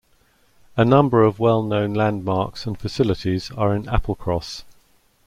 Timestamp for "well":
1.37-1.61